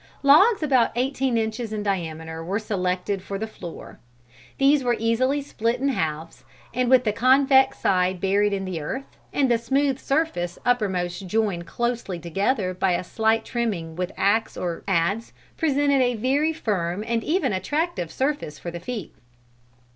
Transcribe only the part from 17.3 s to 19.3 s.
attractive surface for the feet.